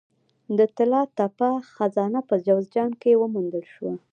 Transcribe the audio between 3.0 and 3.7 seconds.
کې وموندل